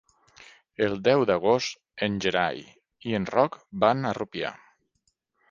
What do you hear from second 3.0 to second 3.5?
i en